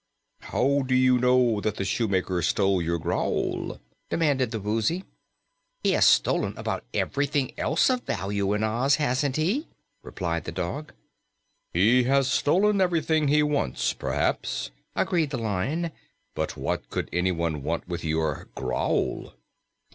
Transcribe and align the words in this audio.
"How 0.39 0.81
do 0.83 0.95
you 0.95 1.19
know 1.19 1.61
that 1.61 1.75
the 1.75 1.85
Shoemaker 1.85 2.41
stole 2.41 2.81
your 2.81 2.97
growl?" 2.97 3.79
demanded 4.09 4.49
the 4.49 4.59
Woozy. 4.59 5.03
"He 5.83 5.91
has 5.91 6.07
stolen 6.07 6.55
about 6.57 6.83
everything 6.91 7.51
else 7.55 7.87
of 7.87 8.01
value 8.01 8.51
in 8.55 8.63
Oz, 8.63 8.95
hasn't 8.95 9.35
he?" 9.35 9.67
replied 10.01 10.45
the 10.45 10.51
dog. 10.51 10.91
"He 11.71 12.05
has 12.05 12.27
stolen 12.27 12.81
everything 12.81 13.27
he 13.27 13.43
wants, 13.43 13.93
perhaps," 13.93 14.71
agreed 14.95 15.29
the 15.29 15.37
Lion, 15.37 15.91
"but 16.33 16.57
what 16.57 16.89
could 16.89 17.07
anyone 17.13 17.61
want 17.61 17.87
with 17.87 18.03
your 18.03 18.47
growl?" 18.55 19.33